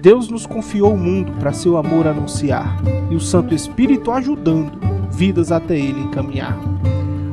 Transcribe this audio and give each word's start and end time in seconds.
Deus 0.00 0.28
nos 0.28 0.46
confiou 0.46 0.94
o 0.94 0.98
mundo 0.98 1.32
para 1.38 1.52
seu 1.52 1.76
amor 1.76 2.06
anunciar 2.06 2.80
e 3.10 3.14
o 3.14 3.20
Santo 3.20 3.54
Espírito 3.54 4.10
ajudando 4.10 4.72
vidas 5.10 5.52
até 5.52 5.78
ele 5.78 6.00
encaminhar. 6.00 6.58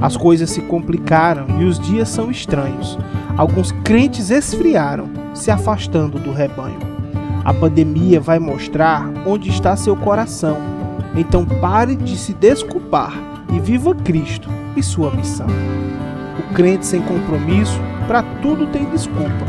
As 0.00 0.16
coisas 0.16 0.50
se 0.50 0.62
complicaram 0.62 1.60
e 1.60 1.64
os 1.64 1.78
dias 1.78 2.08
são 2.08 2.30
estranhos. 2.30 2.98
Alguns 3.36 3.72
crentes 3.84 4.30
esfriaram, 4.30 5.08
se 5.34 5.50
afastando 5.50 6.18
do 6.18 6.32
rebanho. 6.32 6.78
A 7.44 7.52
pandemia 7.52 8.20
vai 8.20 8.38
mostrar 8.38 9.06
onde 9.26 9.50
está 9.50 9.76
seu 9.76 9.94
coração. 9.94 10.56
Então 11.14 11.44
pare 11.44 11.94
de 11.94 12.16
se 12.16 12.32
desculpar 12.32 13.12
e 13.52 13.60
viva 13.60 13.94
Cristo 13.94 14.48
e 14.76 14.82
sua 14.82 15.10
missão. 15.10 15.46
O 16.38 16.54
crente 16.54 16.86
sem 16.86 17.02
compromisso, 17.02 17.78
para 18.06 18.22
tudo 18.40 18.66
tem 18.66 18.84
desculpa. 18.86 19.44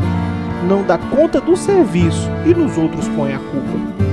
Não 0.67 0.83
dá 0.83 0.97
conta 0.97 1.39
do 1.39 1.55
serviço 1.55 2.27
e 2.45 2.53
nos 2.53 2.77
outros 2.77 3.07
põe 3.09 3.33
a 3.33 3.39
culpa. 3.39 4.05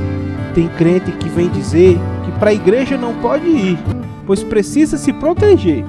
Tem 0.55 0.69
crente 0.69 1.11
que 1.13 1.29
vem 1.29 1.49
dizer 1.49 1.99
que 2.25 2.33
para 2.39 2.51
a 2.51 2.55
igreja 2.55 2.99
não 2.99 3.15
pode 3.15 3.47
ir, 3.47 3.79
pois 4.27 4.43
precisa 4.43 4.99
se 4.99 5.13
proteger 5.15 5.85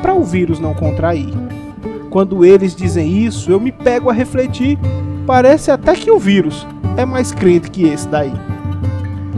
para 0.00 0.14
o 0.14 0.22
vírus 0.22 0.60
não 0.60 0.72
contrair. 0.72 1.34
Quando 2.10 2.44
eles 2.44 2.76
dizem 2.76 3.24
isso, 3.24 3.50
eu 3.50 3.58
me 3.58 3.72
pego 3.72 4.08
a 4.08 4.12
refletir. 4.12 4.78
Parece 5.26 5.70
até 5.70 5.94
que 5.94 6.10
o 6.10 6.18
vírus 6.18 6.66
é 6.96 7.04
mais 7.04 7.32
crente 7.32 7.70
que 7.70 7.84
esse 7.84 8.06
daí. 8.06 8.32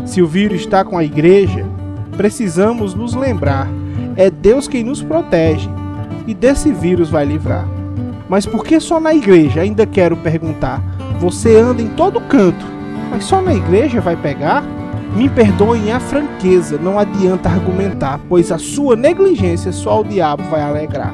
Se 0.04 0.20
o 0.20 0.26
vírus 0.26 0.60
está 0.60 0.84
com 0.84 0.98
a 0.98 1.04
igreja, 1.04 1.64
precisamos 2.16 2.94
nos 2.94 3.14
lembrar: 3.14 3.66
é 4.14 4.30
Deus 4.30 4.68
quem 4.68 4.84
nos 4.84 5.02
protege 5.02 5.68
e 6.26 6.34
desse 6.34 6.70
vírus 6.70 7.08
vai 7.08 7.24
livrar. 7.24 7.79
Mas 8.30 8.46
por 8.46 8.64
que 8.64 8.78
só 8.78 9.00
na 9.00 9.12
igreja? 9.12 9.60
Ainda 9.60 9.84
quero 9.84 10.16
perguntar. 10.16 10.80
Você 11.18 11.56
anda 11.56 11.82
em 11.82 11.88
todo 11.88 12.20
canto, 12.20 12.64
mas 13.10 13.24
só 13.24 13.42
na 13.42 13.52
igreja 13.52 14.00
vai 14.00 14.14
pegar? 14.14 14.62
Me 15.16 15.28
perdoem 15.28 15.90
a 15.90 15.98
franqueza, 15.98 16.78
não 16.78 16.96
adianta 16.96 17.48
argumentar, 17.48 18.20
pois 18.28 18.52
a 18.52 18.58
sua 18.58 18.94
negligência 18.94 19.72
só 19.72 20.00
o 20.00 20.04
diabo 20.04 20.44
vai 20.44 20.62
alegrar. 20.62 21.12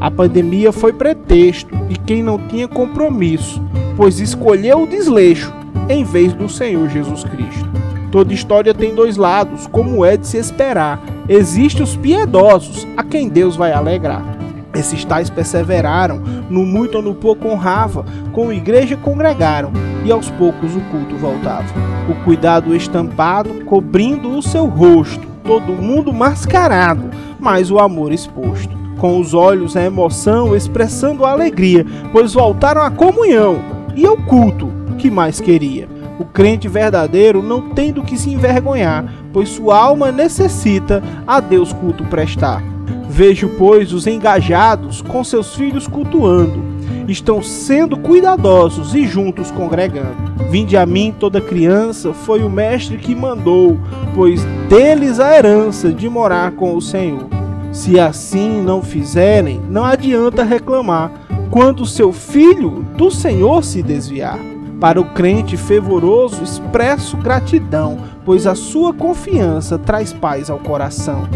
A 0.00 0.10
pandemia 0.10 0.72
foi 0.72 0.92
pretexto 0.92 1.72
e 1.88 1.96
quem 1.96 2.20
não 2.20 2.36
tinha 2.36 2.66
compromisso, 2.66 3.62
pois 3.96 4.18
escolheu 4.18 4.82
o 4.82 4.88
desleixo 4.88 5.54
em 5.88 6.02
vez 6.02 6.32
do 6.32 6.48
Senhor 6.48 6.88
Jesus 6.88 7.22
Cristo. 7.22 7.70
Toda 8.10 8.34
história 8.34 8.74
tem 8.74 8.92
dois 8.92 9.16
lados, 9.16 9.68
como 9.68 10.04
é 10.04 10.16
de 10.16 10.26
se 10.26 10.36
esperar. 10.36 11.00
Existem 11.28 11.84
os 11.84 11.94
piedosos, 11.94 12.84
a 12.96 13.04
quem 13.04 13.28
Deus 13.28 13.54
vai 13.54 13.72
alegrar. 13.72 14.35
Esses 14.76 15.04
tais 15.04 15.30
perseveraram, 15.30 16.18
no 16.50 16.66
muito 16.66 16.96
ou 16.96 17.02
no 17.02 17.14
pouco 17.14 17.48
honrava, 17.48 18.04
com 18.32 18.50
a 18.50 18.54
igreja 18.54 18.96
congregaram, 18.96 19.72
e 20.04 20.12
aos 20.12 20.30
poucos 20.30 20.76
o 20.76 20.80
culto 20.90 21.16
voltava. 21.16 21.64
O 22.10 22.24
cuidado 22.24 22.76
estampado, 22.76 23.64
cobrindo 23.64 24.36
o 24.36 24.42
seu 24.42 24.66
rosto, 24.66 25.26
todo 25.44 25.72
mundo 25.72 26.12
mascarado, 26.12 27.10
mas 27.40 27.70
o 27.70 27.78
amor 27.78 28.12
exposto. 28.12 28.76
Com 28.98 29.18
os 29.18 29.32
olhos 29.34 29.76
a 29.76 29.82
emoção, 29.82 30.54
expressando 30.54 31.24
a 31.24 31.30
alegria, 31.30 31.84
pois 32.12 32.34
voltaram 32.34 32.82
à 32.82 32.90
comunhão 32.90 33.58
e 33.94 34.06
ao 34.06 34.16
culto 34.16 34.70
que 34.98 35.10
mais 35.10 35.40
queria. 35.40 35.88
O 36.18 36.24
crente 36.24 36.66
verdadeiro 36.66 37.42
não 37.42 37.70
tem 37.70 37.92
do 37.92 38.02
que 38.02 38.16
se 38.16 38.30
envergonhar, 38.30 39.04
pois 39.32 39.50
sua 39.50 39.78
alma 39.78 40.10
necessita 40.10 41.02
a 41.26 41.40
Deus 41.40 41.72
culto 41.72 42.04
prestar. 42.04 42.62
Vejo, 43.08 43.50
pois, 43.58 43.92
os 43.92 44.06
engajados 44.06 45.02
com 45.02 45.22
seus 45.22 45.54
filhos 45.54 45.86
cultuando, 45.86 46.62
estão 47.08 47.42
sendo 47.42 47.96
cuidadosos 47.96 48.94
e 48.94 49.06
juntos 49.06 49.50
congregando. 49.50 50.16
Vinde 50.50 50.76
a 50.76 50.86
mim 50.86 51.14
toda 51.18 51.40
criança, 51.40 52.12
foi 52.12 52.42
o 52.42 52.50
mestre 52.50 52.96
que 52.96 53.14
mandou, 53.14 53.78
pois 54.14 54.44
deles 54.68 55.20
a 55.20 55.36
herança 55.36 55.92
de 55.92 56.08
morar 56.08 56.52
com 56.52 56.74
o 56.74 56.80
Senhor. 56.80 57.26
Se 57.72 58.00
assim 58.00 58.62
não 58.62 58.82
fizerem, 58.82 59.60
não 59.68 59.84
adianta 59.84 60.42
reclamar, 60.42 61.10
quando 61.50 61.86
seu 61.86 62.12
filho 62.12 62.84
do 62.96 63.10
Senhor 63.10 63.62
se 63.62 63.82
desviar. 63.82 64.55
Para 64.80 65.00
o 65.00 65.12
crente 65.12 65.56
fervoroso, 65.56 66.42
expresso 66.42 67.16
gratidão, 67.16 67.98
pois 68.24 68.46
a 68.46 68.54
sua 68.54 68.92
confiança 68.92 69.78
traz 69.78 70.12
paz 70.12 70.50
ao 70.50 70.58
coração 70.58 71.26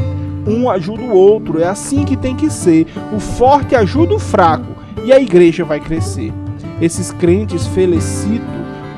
um 0.47 0.71
ajuda 0.71 1.03
o 1.03 1.15
outro, 1.15 1.61
é 1.61 1.67
assim 1.67 2.05
que 2.05 2.17
tem 2.17 2.35
que 2.35 2.51
ser. 2.51 2.87
O 3.15 3.21
forte 3.21 3.75
ajuda 3.75 4.15
o 4.15 4.19
fraco 4.19 4.75
e 5.05 5.13
a 5.13 5.21
igreja 5.21 5.65
vai 5.65 5.81
crescer. 5.81 6.33
Esses 6.81 7.13
crentes 7.13 7.67
felicito 7.67 8.45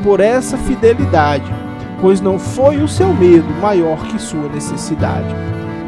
por 0.02 0.20
essa 0.20 0.56
fidelidade, 0.56 1.52
pois 2.00 2.20
não 2.20 2.38
foi 2.38 2.78
o 2.78 2.88
seu 2.88 3.12
medo 3.12 3.48
maior 3.60 3.98
que 4.06 4.20
sua 4.20 4.48
necessidade. 4.48 5.34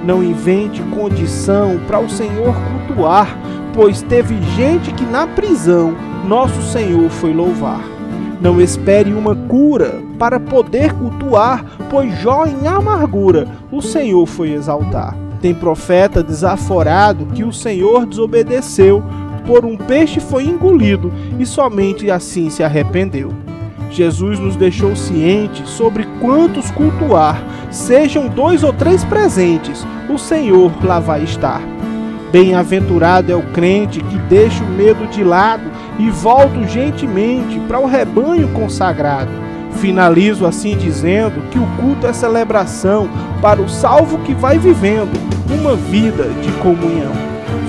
Não 0.05 0.23
invente 0.23 0.83
condição 0.83 1.81
para 1.87 2.01
o 2.01 2.11
Senhor 2.11 2.55
cultuar, 2.87 3.39
pois 3.73 4.03
teve 4.03 4.41
gente 4.57 4.93
que 4.93 5.05
na 5.05 5.27
prisão 5.27 5.95
nosso 6.27 6.61
Senhor 6.63 7.09
foi 7.11 7.33
louvar. 7.33 7.94
Não 8.41 8.61
espere 8.61 9.13
uma 9.13 9.35
cura 9.35 10.03
para 10.19 10.39
poder 10.39 10.93
cultuar, 10.93 11.65
pois 11.91 12.17
Jó 12.21 12.47
em 12.47 12.67
amargura 12.67 13.47
o 13.71 13.81
Senhor 13.81 14.27
foi 14.27 14.53
exaltar. 14.53 15.17
Tem 15.41 15.55
profeta 15.55 16.23
desaforado 16.23 17.27
que 17.27 17.45
o 17.45 17.53
Senhor 17.53 18.07
desobedeceu, 18.07 19.03
por 19.47 19.65
um 19.65 19.77
peixe 19.77 20.21
foi 20.21 20.45
engolido 20.45 21.13
e 21.39 21.45
somente 21.45 22.11
assim 22.11 22.49
se 22.49 22.63
arrependeu. 22.63 23.33
Jesus 23.91 24.41
nos 24.41 24.57
deixou 24.57 24.97
cientes 24.97 25.69
sobre 25.69 26.05
quantos 26.21 26.71
cultuar, 26.71 27.41
sejam 27.71 28.27
dois 28.29 28.65
ou 28.65 28.73
três 28.73 29.05
presentes, 29.05 29.87
o 30.09 30.19
Senhor 30.19 30.73
lá 30.85 30.99
vai 30.99 31.23
estar. 31.23 31.61
Bem-aventurado 32.35 33.31
é 33.31 33.37
o 33.37 33.43
crente 33.53 34.01
que 34.01 34.19
deixa 34.19 34.65
o 34.65 34.69
medo 34.69 35.07
de 35.07 35.23
lado 35.23 35.71
e 36.01 36.11
volta 36.11 36.67
gentilmente 36.67 37.61
para 37.69 37.79
o 37.79 37.87
rebanho 37.87 38.49
consagrado 38.49 39.31
Finalizo 39.77 40.47
assim 40.47 40.77
dizendo 40.77 41.49
que 41.51 41.59
o 41.59 41.67
culto 41.81 42.09
é 42.09 42.13
celebração 42.13 43.09
para 43.41 43.61
o 43.61 43.69
salvo 43.69 44.19
que 44.19 44.35
vai 44.35 44.59
vivendo 44.59 45.13
uma 45.49 45.77
vida 45.77 46.25
de 46.43 46.51
comunhão. 46.63 47.13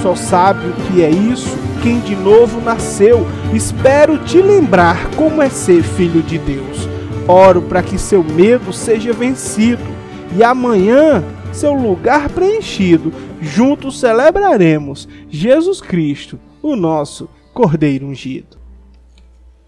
Só 0.01 0.15
sabe 0.15 0.67
o 0.67 0.73
que 0.73 1.03
é 1.03 1.09
isso 1.09 1.57
quem 1.83 1.99
de 1.99 2.15
novo 2.15 2.61
nasceu. 2.61 3.27
Espero 3.53 4.17
te 4.19 4.41
lembrar 4.41 5.09
como 5.15 5.41
é 5.41 5.49
ser 5.49 5.83
filho 5.83 6.23
de 6.23 6.37
Deus. 6.37 6.87
Oro 7.27 7.61
para 7.63 7.83
que 7.83 7.97
seu 7.97 8.23
medo 8.23 8.71
seja 8.71 9.11
vencido 9.13 9.83
e 10.35 10.43
amanhã 10.43 11.23
seu 11.55 11.73
lugar 11.73 12.29
preenchido. 12.29 13.13
Juntos 13.41 13.99
celebraremos 13.99 15.07
Jesus 15.29 15.79
Cristo, 15.79 16.37
o 16.61 16.75
nosso 16.75 17.29
Cordeiro 17.53 18.05
ungido. 18.05 18.64